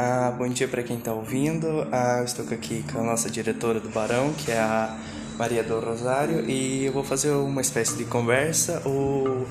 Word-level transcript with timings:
Ah, 0.00 0.32
bom 0.38 0.48
dia 0.48 0.68
para 0.68 0.80
quem 0.84 0.96
está 0.96 1.12
ouvindo. 1.12 1.84
Ah, 1.90 2.22
estou 2.24 2.44
aqui 2.44 2.84
com 2.92 3.00
a 3.00 3.02
nossa 3.02 3.28
diretora 3.28 3.80
do 3.80 3.88
Barão, 3.88 4.32
que 4.32 4.52
é 4.52 4.60
a 4.60 4.96
Maria 5.36 5.64
do 5.64 5.80
Rosário, 5.80 6.48
e 6.48 6.84
eu 6.84 6.92
vou 6.92 7.02
fazer 7.02 7.32
uma 7.32 7.60
espécie 7.60 7.96
de 7.96 8.04
conversa 8.04 8.80
ou 8.84 9.44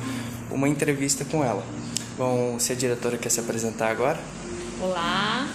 uma 0.50 0.70
entrevista 0.70 1.26
com 1.26 1.44
ela. 1.44 1.62
Bom, 2.18 2.58
se 2.60 2.72
a 2.72 2.76
diretora 2.78 3.18
quer 3.18 3.28
se 3.28 3.42
apresentar 3.42 3.92
agora. 3.92 4.18
Olá, 4.82 5.50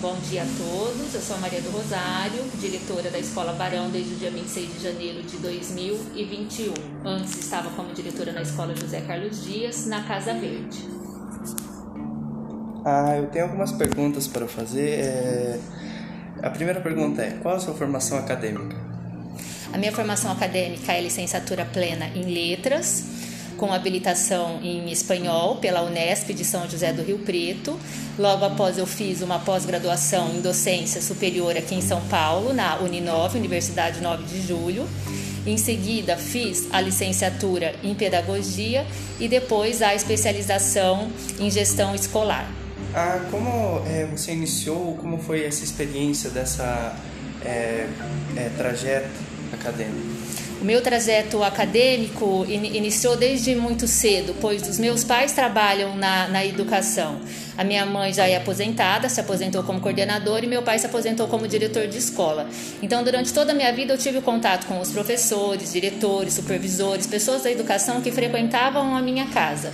bom 0.00 0.16
dia 0.30 0.44
a 0.44 0.46
todos. 0.56 1.14
Eu 1.14 1.20
sou 1.20 1.36
a 1.36 1.40
Maria 1.40 1.60
do 1.60 1.68
Rosário, 1.70 2.44
diretora 2.58 3.10
da 3.10 3.18
Escola 3.18 3.52
Barão 3.52 3.90
desde 3.90 4.14
o 4.14 4.16
dia 4.16 4.30
26 4.30 4.72
de 4.72 4.82
janeiro 4.84 5.22
de 5.22 5.36
2021. 5.36 6.72
Antes 7.04 7.40
estava 7.40 7.68
como 7.72 7.92
diretora 7.92 8.32
na 8.32 8.40
Escola 8.40 8.74
José 8.74 9.02
Carlos 9.02 9.44
Dias, 9.44 9.84
na 9.84 10.02
Casa 10.04 10.32
Verde. 10.32 10.94
Ah, 12.84 13.16
eu 13.16 13.26
tenho 13.28 13.46
algumas 13.46 13.72
perguntas 13.72 14.28
para 14.28 14.46
fazer. 14.46 15.00
É... 15.00 15.58
A 16.42 16.50
primeira 16.50 16.80
pergunta 16.80 17.22
é: 17.22 17.30
qual 17.42 17.56
a 17.56 17.58
sua 17.58 17.72
formação 17.72 18.18
acadêmica? 18.18 18.76
A 19.72 19.78
minha 19.78 19.90
formação 19.90 20.30
acadêmica 20.30 20.92
é 20.92 21.00
licenciatura 21.00 21.64
plena 21.64 22.06
em 22.14 22.22
letras, 22.32 23.06
com 23.56 23.72
habilitação 23.72 24.60
em 24.62 24.92
espanhol 24.92 25.56
pela 25.56 25.82
Unesp 25.82 26.32
de 26.34 26.44
São 26.44 26.68
José 26.68 26.92
do 26.92 27.02
Rio 27.02 27.20
Preto. 27.20 27.80
Logo 28.18 28.44
após 28.44 28.76
eu 28.76 28.86
fiz 28.86 29.22
uma 29.22 29.38
pós-graduação 29.38 30.28
em 30.34 30.42
docência 30.42 31.00
superior 31.00 31.56
aqui 31.56 31.74
em 31.74 31.80
São 31.80 32.02
Paulo, 32.02 32.52
na 32.52 32.76
Uninove, 32.76 33.38
Universidade 33.38 34.00
9 34.02 34.24
de 34.24 34.46
Julho. 34.46 34.86
Em 35.46 35.56
seguida, 35.56 36.16
fiz 36.16 36.68
a 36.70 36.80
licenciatura 36.80 37.74
em 37.82 37.94
pedagogia 37.94 38.86
e 39.18 39.26
depois 39.26 39.82
a 39.82 39.94
especialização 39.94 41.10
em 41.40 41.50
gestão 41.50 41.94
escolar. 41.94 42.63
Ah, 42.94 43.18
como 43.28 43.82
é, 43.88 44.06
você 44.06 44.32
iniciou, 44.32 44.96
como 45.00 45.18
foi 45.18 45.44
essa 45.44 45.64
experiência 45.64 46.30
dessa 46.30 46.94
é, 47.44 47.88
é, 48.36 48.50
trajeto 48.56 49.10
acadêmico? 49.52 50.14
O 50.60 50.64
meu 50.64 50.80
trajeto 50.80 51.42
acadêmico 51.42 52.46
in 52.48 52.76
iniciou 52.76 53.16
desde 53.16 53.54
muito 53.56 53.88
cedo, 53.88 54.34
pois 54.40 54.66
os 54.68 54.78
meus 54.78 55.02
pais 55.02 55.32
trabalham 55.32 55.96
na, 55.96 56.28
na 56.28 56.46
educação. 56.46 57.20
A 57.56 57.62
minha 57.62 57.86
mãe 57.86 58.12
já 58.12 58.26
é 58.26 58.36
aposentada, 58.36 59.08
se 59.08 59.20
aposentou 59.20 59.62
como 59.62 59.80
coordenadora 59.80 60.44
e 60.44 60.48
meu 60.48 60.62
pai 60.62 60.78
se 60.78 60.86
aposentou 60.86 61.28
como 61.28 61.46
diretor 61.46 61.86
de 61.86 61.98
escola. 61.98 62.48
Então, 62.82 63.04
durante 63.04 63.32
toda 63.32 63.52
a 63.52 63.54
minha 63.54 63.72
vida, 63.72 63.92
eu 63.92 63.98
tive 63.98 64.20
contato 64.20 64.66
com 64.66 64.80
os 64.80 64.90
professores, 64.90 65.72
diretores, 65.72 66.34
supervisores, 66.34 67.06
pessoas 67.06 67.42
da 67.42 67.50
educação 67.50 68.00
que 68.00 68.10
frequentavam 68.10 68.96
a 68.96 69.00
minha 69.00 69.26
casa. 69.26 69.72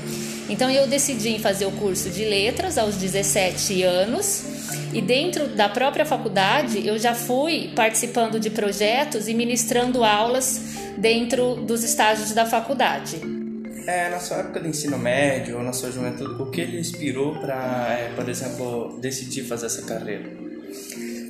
Então, 0.49 0.71
eu 0.71 0.87
decidi 0.87 1.39
fazer 1.39 1.67
o 1.67 1.73
curso 1.73 2.11
de 2.11 2.25
letras 2.25 2.77
aos 2.77 2.97
17 2.97 3.83
anos. 3.83 4.45
E 4.93 5.01
dentro 5.01 5.47
da 5.47 5.69
própria 5.69 6.05
faculdade, 6.05 6.87
eu 6.87 6.99
já 6.99 7.15
fui 7.15 7.71
participando 7.77 8.41
de 8.41 8.51
projetos 8.51 9.29
e 9.29 9.35
ministrando 9.35 10.03
aulas 10.05 10.61
dentro 10.99 11.55
dos 11.55 11.85
estágios 11.85 12.33
da 12.33 12.45
faculdade. 12.45 13.40
É, 13.87 14.09
na 14.09 14.21
sua 14.21 14.39
época 14.39 14.61
de 14.61 14.69
ensino 14.69 14.99
médio 14.99 15.59
ou 15.59 15.63
na 15.63 15.73
sua 15.73 15.91
juventude, 15.91 16.41
o 16.43 16.51
que 16.51 16.65
lhe 16.65 16.79
inspirou 16.79 17.35
para, 17.39 17.99
é, 17.99 18.13
por 18.15 18.29
exemplo, 18.29 18.99
decidir 19.01 19.45
fazer 19.45 19.67
essa 19.67 19.83
carreira? 19.83 20.31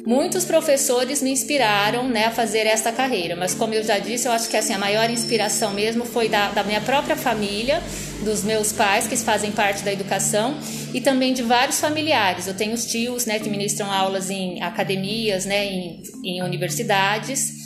Muitos 0.06 0.44
professores 0.44 1.22
me 1.22 1.30
inspiraram 1.30 2.08
né, 2.08 2.26
a 2.26 2.30
fazer 2.30 2.66
esta 2.66 2.90
carreira, 2.90 3.36
mas 3.36 3.54
como 3.54 3.74
eu 3.74 3.82
já 3.82 3.98
disse, 3.98 4.26
eu 4.26 4.32
acho 4.32 4.48
que 4.48 4.56
assim, 4.56 4.72
a 4.72 4.78
maior 4.78 5.10
inspiração 5.10 5.74
mesmo 5.74 6.04
foi 6.04 6.28
da, 6.28 6.50
da 6.50 6.64
minha 6.64 6.80
própria 6.80 7.16
família, 7.16 7.82
dos 8.24 8.42
meus 8.42 8.72
pais 8.72 9.06
que 9.06 9.16
fazem 9.16 9.52
parte 9.52 9.82
da 9.82 9.92
educação 9.92 10.56
e 10.94 11.00
também 11.00 11.32
de 11.32 11.42
vários 11.42 11.80
familiares. 11.80 12.46
Eu 12.46 12.54
tenho 12.54 12.72
os 12.72 12.86
tios 12.86 13.26
né, 13.26 13.38
que 13.38 13.48
ministram 13.48 13.90
aulas 13.90 14.30
em 14.30 14.62
academias, 14.62 15.44
né, 15.44 15.66
em, 15.66 16.02
em 16.24 16.42
universidades 16.42 17.60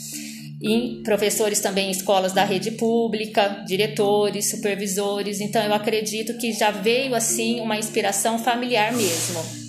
e 0.65 1.03
professores 1.05 1.61
também 1.61 1.89
em 1.89 1.91
escolas 1.91 2.33
da 2.33 2.43
rede 2.43 2.71
pública, 2.71 3.63
diretores, 3.67 4.51
supervisores. 4.51 5.41
Então 5.41 5.63
eu 5.63 5.75
acredito 5.75 6.39
que 6.39 6.55
já 6.55 6.71
veio 6.71 7.15
assim 7.15 7.61
uma 7.61 7.77
inspiração 7.77 8.39
familiar 8.39 8.91
mesmo. 8.95 9.65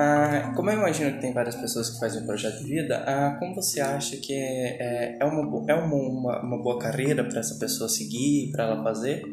Ah, 0.00 0.52
como 0.54 0.70
eu 0.70 0.78
imagino 0.78 1.12
que 1.12 1.20
tem 1.20 1.34
várias 1.34 1.56
pessoas 1.56 1.90
que 1.90 1.98
fazem 1.98 2.22
um 2.22 2.26
projeto 2.26 2.58
de 2.58 2.64
vida, 2.64 3.02
ah, 3.04 3.36
como 3.38 3.56
você 3.56 3.80
acha 3.80 4.16
que 4.16 4.32
é, 4.32 5.18
é, 5.20 5.24
uma, 5.24 5.64
é 5.68 5.74
uma, 5.74 5.94
uma, 5.96 6.40
uma 6.40 6.62
boa 6.62 6.78
carreira 6.78 7.24
para 7.24 7.40
essa 7.40 7.56
pessoa 7.56 7.88
seguir, 7.88 8.52
para 8.52 8.64
ela 8.64 8.82
fazer? 8.82 9.24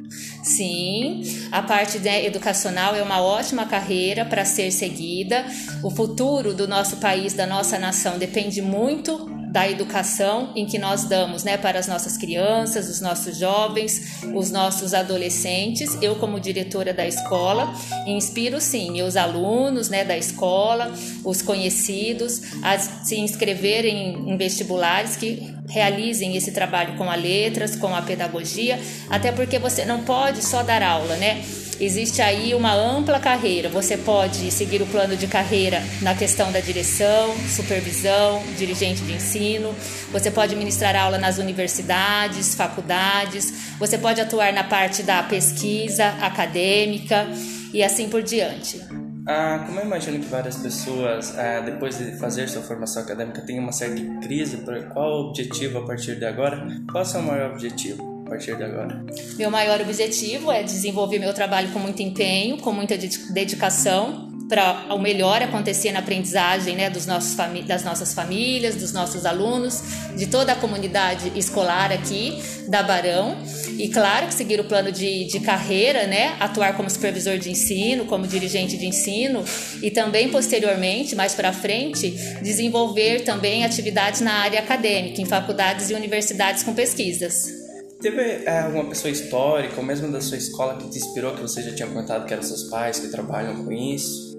Sim, 0.44 1.22
a 1.52 1.62
parte 1.62 2.00
né, 2.00 2.26
educacional 2.26 2.96
é 2.96 3.04
uma 3.04 3.22
ótima 3.22 3.68
carreira 3.68 4.26
para 4.26 4.44
ser 4.44 4.72
seguida. 4.72 5.46
O 5.84 5.92
futuro 5.92 6.52
do 6.52 6.68
nosso 6.68 6.98
país, 6.98 7.34
da 7.34 7.46
nossa 7.46 7.78
nação, 7.78 8.18
depende 8.18 8.60
muito 8.60 9.45
da 9.56 9.72
educação 9.72 10.52
em 10.54 10.66
que 10.66 10.78
nós 10.78 11.06
damos 11.06 11.46
né, 11.46 11.56
para 11.56 11.80
as 11.80 11.88
nossas 11.88 12.18
crianças, 12.18 12.90
os 12.90 13.00
nossos 13.00 13.38
jovens, 13.38 14.22
os 14.36 14.52
nossos 14.52 14.94
adolescentes. 14.94 15.98
Eu, 16.02 16.18
como 16.18 16.42
diretora 16.42 16.94
da 16.94 17.08
escola, 17.08 17.74
inspiro 18.06 18.60
sim 18.60 18.92
meus 18.92 19.16
alunos 19.16 19.88
né, 19.88 20.04
da 20.04 20.18
escola, 20.18 20.94
os 21.24 21.42
conhecidos, 21.42 22.42
a 22.62 22.78
se 22.78 23.18
inscreverem 23.18 24.30
em 24.30 24.36
vestibulares 24.36 25.16
que 25.16 25.56
realizem 25.70 26.36
esse 26.36 26.52
trabalho 26.52 26.98
com 26.98 27.10
a 27.10 27.16
letras, 27.16 27.78
com 27.78 27.96
a 27.96 28.02
pedagogia, 28.02 28.78
até 29.10 29.32
porque 29.32 29.58
você 29.58 29.86
não 29.86 30.04
pode 30.04 30.44
só 30.44 30.64
dar 30.64 30.84
aula, 30.84 31.16
né? 31.16 31.42
Existe 31.80 32.22
aí 32.22 32.56
uma 32.56 32.74
ampla 32.74 33.20
carreira. 33.20 33.68
Você 33.68 33.98
pode 33.98 34.50
seguir 34.50 34.82
o 34.82 34.86
plano 34.86 35.18
de 35.18 35.28
carreira 35.28 35.84
na 36.02 36.16
questão 36.16 36.52
da 36.52 36.62
direção, 36.62 37.36
supervisão, 37.50 38.42
dirigente 38.58 39.02
de 39.02 39.14
ensino. 39.14 39.76
Você 40.12 40.32
pode 40.32 40.56
ministrar 40.56 40.96
aula 40.96 41.18
nas 41.18 41.38
universidades, 41.38 42.56
faculdades. 42.56 43.76
Você 43.78 43.98
pode 43.98 44.22
atuar 44.22 44.54
na 44.54 44.64
parte 44.64 45.04
da 45.04 45.22
pesquisa 45.24 46.08
acadêmica 46.22 47.28
e 47.74 47.84
assim 47.84 48.08
por 48.08 48.24
diante. 48.24 48.82
Ah, 49.28 49.64
como 49.66 49.80
eu 49.80 49.86
imagino 49.86 50.20
que 50.20 50.28
várias 50.28 50.56
pessoas, 50.56 51.38
ah, 51.38 51.60
depois 51.60 51.98
de 51.98 52.18
fazer 52.18 52.48
sua 52.48 52.62
formação 52.62 53.02
acadêmica, 53.04 53.42
têm 53.42 53.60
uma 53.60 53.72
certa 53.72 54.02
crise, 54.22 54.64
qual 54.94 55.12
o 55.12 55.30
objetivo 55.30 55.80
a 55.80 55.86
partir 55.86 56.16
de 56.16 56.26
agora? 56.26 56.66
Qual 56.90 57.04
é 57.04 57.08
o 57.08 57.10
seu 57.10 57.22
maior 57.22 57.52
objetivo? 57.52 58.15
A 58.26 58.30
partir 58.30 58.58
de 58.58 58.64
agora? 58.64 59.04
Meu 59.38 59.52
maior 59.52 59.80
objetivo 59.82 60.52
é 60.52 60.64
desenvolver 60.64 61.20
meu 61.20 61.34
trabalho 61.34 61.72
com 61.72 61.80
muito 61.80 62.02
empenho, 62.02 62.58
com 62.58 62.72
muita 62.72 62.98
dedicação, 62.98 64.34
para 64.48 64.94
o 64.94 65.00
melhor 65.00 65.42
acontecer 65.42 65.92
na 65.92 66.00
aprendizagem 66.00 66.76
né, 66.76 66.90
dos 66.90 67.06
nossos 67.06 67.36
das 67.66 67.84
nossas 67.84 68.14
famílias, 68.14 68.76
dos 68.76 68.94
nossos 68.94 69.26
alunos, 69.26 69.82
de 70.16 70.28
toda 70.28 70.54
a 70.54 70.56
comunidade 70.56 71.32
escolar 71.36 71.92
aqui 71.92 72.40
da 72.68 72.84
Barão. 72.84 73.38
E 73.78 73.90
claro 73.90 74.28
que 74.28 74.34
seguir 74.34 74.60
o 74.60 74.66
plano 74.66 74.92
de, 74.92 75.26
de 75.26 75.40
carreira, 75.40 76.06
né, 76.06 76.36
atuar 76.40 76.78
como 76.78 76.90
supervisor 76.90 77.40
de 77.40 77.50
ensino, 77.50 78.06
como 78.06 78.28
dirigente 78.28 78.78
de 78.78 78.86
ensino 78.86 79.44
e 79.82 79.90
também 79.90 80.30
posteriormente, 80.30 81.16
mais 81.16 81.34
para 81.34 81.52
frente, 81.52 82.12
desenvolver 82.42 83.22
também 83.22 83.66
atividades 83.66 84.22
na 84.22 84.34
área 84.34 84.60
acadêmica, 84.60 85.22
em 85.22 85.26
faculdades 85.26 85.90
e 85.90 85.96
universidades 85.96 86.62
com 86.62 86.74
pesquisas. 86.74 87.65
Teve 88.02 88.22
é, 88.46 88.60
alguma 88.60 88.90
pessoa 88.90 89.12
histórica, 89.12 89.76
ou 89.78 89.84
mesmo 89.84 90.12
da 90.12 90.22
sua 90.22 90.38
escola, 90.38 90.78
que 90.78 90.90
te 90.90 90.98
inspirou, 90.98 91.34
que 91.34 91.42
você 91.42 91.62
já 91.62 91.74
tinha 91.74 91.88
contado 91.88 92.26
que 92.26 92.34
eram 92.34 92.44
seus 92.44 92.64
pais 92.64 93.00
que 93.00 93.08
trabalham 93.08 93.64
com 93.64 93.72
isso? 93.72 94.36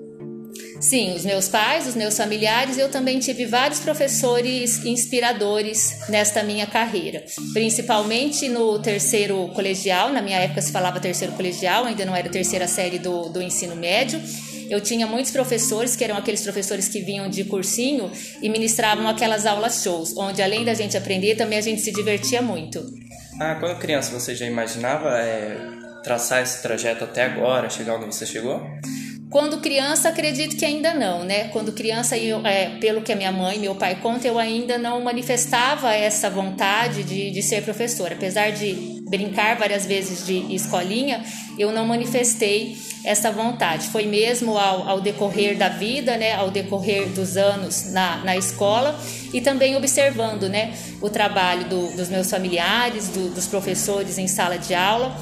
Sim, 0.81 1.15
os 1.15 1.25
meus 1.25 1.49
pais, 1.49 1.87
os 1.87 1.95
meus 1.95 2.17
familiares, 2.17 2.77
eu 2.77 2.91
também 2.91 3.19
tive 3.19 3.47
vários 3.47 3.81
professores 3.81 4.85
inspiradores 4.85 6.09
nesta 6.09 6.43
minha 6.43 6.67
carreira, 6.67 7.25
principalmente 7.55 8.49
no 8.49 8.79
terceiro 8.79 9.49
colegial, 9.55 10.13
na 10.13 10.21
minha 10.21 10.39
época 10.39 10.61
se 10.61 10.71
falava 10.71 11.01
terceiro 11.01 11.33
colegial, 11.33 11.87
ainda 11.87 12.05
não 12.05 12.15
era 12.15 12.29
terceira 12.29 12.69
série 12.69 12.99
do, 12.99 13.31
do 13.31 13.41
ensino 13.41 13.75
médio. 13.75 14.21
Eu 14.69 14.81
tinha 14.81 15.07
muitos 15.07 15.31
professores 15.31 15.95
que 15.95 16.05
eram 16.05 16.17
aqueles 16.17 16.43
professores 16.43 16.89
que 16.89 17.01
vinham 17.01 17.29
de 17.31 17.45
cursinho 17.45 18.11
e 18.43 18.49
ministravam 18.49 19.09
aquelas 19.09 19.47
aulas 19.47 19.83
shows, 19.83 20.15
onde 20.17 20.43
além 20.43 20.65
da 20.65 20.75
gente 20.75 20.97
aprender, 20.97 21.37
também 21.37 21.59
a 21.59 21.63
gente 21.63 21.81
se 21.81 21.93
divertia 21.93 22.43
muito. 22.43 22.85
Ah, 23.39 23.55
quando 23.57 23.79
criança 23.79 24.19
você 24.19 24.35
já 24.35 24.47
imaginava 24.47 25.19
é, 25.19 25.59
traçar 26.03 26.43
esse 26.43 26.63
trajeto 26.63 27.05
até 27.05 27.25
agora, 27.25 27.69
chegar 27.69 27.97
onde 27.97 28.07
você 28.07 28.25
chegou? 28.25 28.63
Quando 29.29 29.61
criança, 29.61 30.09
acredito 30.09 30.57
que 30.57 30.65
ainda 30.65 30.95
não, 30.95 31.25
né? 31.25 31.49
Quando 31.49 31.73
criança, 31.73 32.17
eu, 32.17 32.47
é, 32.47 32.79
pelo 32.79 33.03
que 33.03 33.13
a 33.13 33.17
minha 33.17 33.33
mãe 33.33 33.57
e 33.57 33.61
meu 33.61 33.75
pai 33.75 33.97
contam, 33.97 34.31
eu 34.31 34.39
ainda 34.39 34.79
não 34.79 35.03
manifestava 35.03 35.93
essa 35.93 36.31
vontade 36.31 37.03
de, 37.03 37.31
de 37.31 37.43
ser 37.43 37.63
professora. 37.63 38.15
Apesar 38.15 38.53
de 38.53 38.96
brincar 39.09 39.57
várias 39.57 39.87
vezes 39.87 40.27
de 40.27 40.55
escolinha, 40.55 41.25
eu 41.59 41.71
não 41.73 41.87
manifestei 41.87 42.77
essa 43.05 43.31
vontade. 43.31 43.89
Foi 43.89 44.05
mesmo 44.05 44.59
ao, 44.59 44.89
ao 44.89 45.01
decorrer 45.01 45.57
da 45.57 45.69
vida, 45.69 46.17
né? 46.17 46.35
Ao 46.35 46.51
decorrer 46.51 47.09
dos 47.11 47.37
anos 47.37 47.93
na, 47.93 48.19
na 48.25 48.37
escola 48.37 48.99
e 49.33 49.41
também 49.41 49.77
observando, 49.77 50.49
né? 50.49 50.75
O 51.01 51.09
trabalho 51.09 51.65
do, 51.69 51.97
dos 51.97 52.09
meus 52.09 52.29
familiares, 52.29 53.09
do, 53.09 53.33
dos 53.33 53.47
professores 53.47 54.19
em 54.19 54.27
sala 54.27 54.59
de 54.59 54.75
aula 54.75 55.17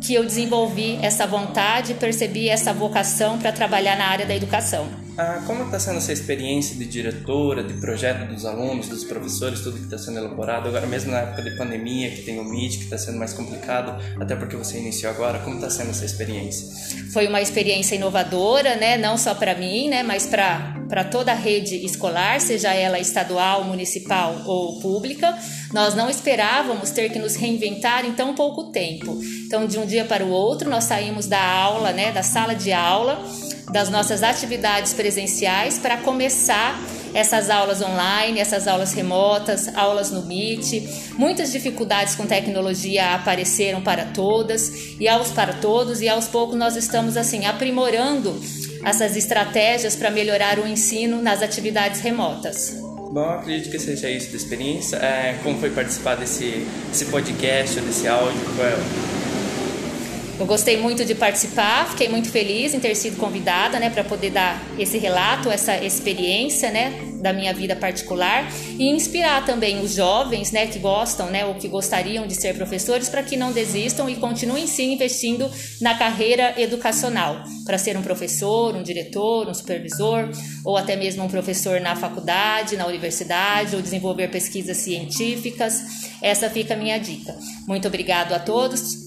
que 0.00 0.14
eu 0.14 0.24
desenvolvi 0.24 0.98
essa 1.02 1.26
vontade, 1.26 1.92
percebi 1.94 2.48
essa 2.48 2.72
vocação 2.72 3.38
para 3.38 3.52
trabalhar 3.52 3.96
na 3.96 4.06
área 4.06 4.24
da 4.24 4.34
educação. 4.34 4.88
Ah, 5.22 5.42
como 5.46 5.64
está 5.64 5.78
sendo 5.78 5.98
essa 5.98 6.14
experiência 6.14 6.74
de 6.74 6.86
diretora, 6.86 7.62
de 7.62 7.74
projeto 7.74 8.26
dos 8.26 8.46
alunos, 8.46 8.88
dos 8.88 9.04
professores, 9.04 9.60
tudo 9.60 9.76
que 9.76 9.84
está 9.84 9.98
sendo 9.98 10.16
elaborado, 10.16 10.66
agora 10.66 10.86
mesmo 10.86 11.12
na 11.12 11.18
época 11.18 11.42
de 11.42 11.58
pandemia, 11.58 12.10
que 12.10 12.22
tem 12.22 12.38
o 12.40 12.44
Meet, 12.44 12.78
que 12.78 12.84
está 12.84 12.96
sendo 12.96 13.18
mais 13.18 13.34
complicado, 13.34 14.02
até 14.18 14.34
porque 14.34 14.56
você 14.56 14.78
iniciou 14.78 15.12
agora, 15.12 15.40
como 15.40 15.56
está 15.56 15.68
sendo 15.68 15.90
essa 15.90 16.06
experiência? 16.06 16.66
Foi 17.12 17.26
uma 17.26 17.42
experiência 17.42 17.96
inovadora, 17.96 18.76
né? 18.76 18.96
não 18.96 19.18
só 19.18 19.34
para 19.34 19.54
mim, 19.54 19.90
né? 19.90 20.02
mas 20.02 20.24
para 20.24 21.04
toda 21.10 21.32
a 21.32 21.34
rede 21.34 21.84
escolar, 21.84 22.40
seja 22.40 22.72
ela 22.72 22.98
estadual, 22.98 23.64
municipal 23.64 24.40
ou 24.46 24.80
pública. 24.80 25.36
Nós 25.70 25.94
não 25.94 26.08
esperávamos 26.08 26.92
ter 26.92 27.12
que 27.12 27.18
nos 27.18 27.36
reinventar 27.36 28.06
em 28.06 28.14
tão 28.14 28.34
pouco 28.34 28.72
tempo. 28.72 29.20
Então, 29.46 29.66
de 29.66 29.78
um 29.78 29.84
dia 29.84 30.06
para 30.06 30.24
o 30.24 30.30
outro, 30.30 30.70
nós 30.70 30.84
saímos 30.84 31.26
da 31.26 31.44
aula, 31.44 31.92
né, 31.92 32.10
da 32.10 32.22
sala 32.22 32.54
de 32.54 32.72
aula, 32.72 33.22
das 33.70 33.88
nossas 33.88 34.22
atividades 34.22 34.92
presenciais 34.92 35.78
para 35.78 35.96
começar 35.98 36.80
essas 37.12 37.50
aulas 37.50 37.82
online, 37.82 38.38
essas 38.38 38.68
aulas 38.68 38.92
remotas, 38.92 39.74
aulas 39.74 40.10
no 40.10 40.22
Meet. 40.22 41.12
Muitas 41.16 41.52
dificuldades 41.52 42.14
com 42.14 42.26
tecnologia 42.26 43.14
apareceram 43.14 43.82
para 43.82 44.06
todas 44.06 44.94
e 44.98 45.08
aos 45.08 45.30
para 45.30 45.54
todos 45.54 46.00
e 46.00 46.08
aos 46.08 46.28
poucos 46.28 46.56
nós 46.56 46.76
estamos 46.76 47.16
assim 47.16 47.46
aprimorando 47.46 48.40
essas 48.84 49.16
estratégias 49.16 49.96
para 49.96 50.10
melhorar 50.10 50.58
o 50.58 50.66
ensino 50.66 51.20
nas 51.20 51.42
atividades 51.42 52.00
remotas. 52.00 52.78
Bom, 53.12 53.28
acredito 53.28 53.70
que 53.70 53.78
seja 53.78 54.08
isso 54.08 54.30
da 54.30 54.36
experiência. 54.36 54.96
É, 54.96 55.36
como 55.42 55.58
foi 55.58 55.70
participar 55.70 56.14
desse, 56.14 56.64
desse 56.88 57.06
podcast, 57.06 57.80
desse 57.80 58.06
áudio? 58.06 58.40
Eu 60.40 60.46
gostei 60.46 60.78
muito 60.78 61.04
de 61.04 61.14
participar, 61.14 61.86
fiquei 61.90 62.08
muito 62.08 62.30
feliz 62.30 62.72
em 62.72 62.80
ter 62.80 62.94
sido 62.94 63.18
convidada, 63.18 63.78
né, 63.78 63.90
para 63.90 64.02
poder 64.02 64.30
dar 64.30 64.58
esse 64.78 64.96
relato, 64.96 65.50
essa 65.50 65.76
experiência, 65.76 66.70
né, 66.70 66.98
da 67.20 67.30
minha 67.30 67.52
vida 67.52 67.76
particular 67.76 68.50
e 68.78 68.88
inspirar 68.88 69.44
também 69.44 69.82
os 69.82 69.94
jovens, 69.94 70.50
né, 70.50 70.66
que 70.66 70.78
gostam, 70.78 71.26
né, 71.26 71.44
ou 71.44 71.56
que 71.56 71.68
gostariam 71.68 72.26
de 72.26 72.34
ser 72.34 72.54
professores, 72.54 73.10
para 73.10 73.22
que 73.22 73.36
não 73.36 73.52
desistam 73.52 74.08
e 74.08 74.16
continuem 74.16 74.66
sim 74.66 74.94
investindo 74.94 75.46
na 75.78 75.94
carreira 75.98 76.54
educacional, 76.56 77.44
para 77.66 77.76
ser 77.76 77.98
um 77.98 78.02
professor, 78.02 78.74
um 78.74 78.82
diretor, 78.82 79.46
um 79.46 79.52
supervisor, 79.52 80.30
ou 80.64 80.74
até 80.74 80.96
mesmo 80.96 81.22
um 81.22 81.28
professor 81.28 81.82
na 81.82 81.94
faculdade, 81.94 82.78
na 82.78 82.86
universidade, 82.86 83.76
ou 83.76 83.82
desenvolver 83.82 84.28
pesquisas 84.28 84.78
científicas. 84.78 85.82
Essa 86.22 86.48
fica 86.48 86.72
a 86.72 86.76
minha 86.78 86.96
dica. 86.96 87.36
Muito 87.68 87.86
obrigado 87.86 88.32
a 88.32 88.38
todos 88.38 88.99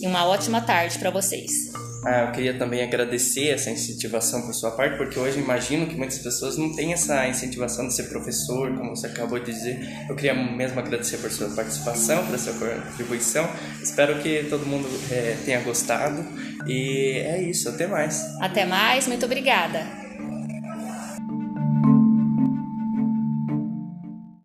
e 0.00 0.06
uma 0.06 0.26
ótima 0.26 0.60
tarde 0.60 0.98
para 0.98 1.10
vocês. 1.10 1.72
Ah, 2.04 2.26
eu 2.26 2.32
queria 2.32 2.56
também 2.56 2.84
agradecer 2.84 3.48
essa 3.48 3.68
incentivação 3.68 4.42
por 4.42 4.54
sua 4.54 4.70
parte, 4.70 4.96
porque 4.96 5.18
hoje 5.18 5.40
imagino 5.40 5.86
que 5.86 5.96
muitas 5.96 6.18
pessoas 6.18 6.56
não 6.56 6.72
têm 6.72 6.92
essa 6.92 7.26
incentivação 7.26 7.88
de 7.88 7.94
ser 7.94 8.04
professor, 8.04 8.76
como 8.76 8.94
você 8.94 9.08
acabou 9.08 9.40
de 9.40 9.46
dizer. 9.46 10.06
Eu 10.08 10.14
queria 10.14 10.34
mesmo 10.34 10.78
agradecer 10.78 11.16
por 11.18 11.32
sua 11.32 11.48
participação, 11.50 12.24
por 12.26 12.38
sua 12.38 12.52
contribuição. 12.52 13.48
Espero 13.82 14.22
que 14.22 14.44
todo 14.48 14.64
mundo 14.64 14.88
é, 15.10 15.36
tenha 15.44 15.60
gostado. 15.62 16.24
E 16.64 17.18
é 17.26 17.42
isso, 17.42 17.68
até 17.68 17.88
mais. 17.88 18.22
Até 18.40 18.64
mais, 18.64 19.08
muito 19.08 19.26
obrigada. 19.26 20.05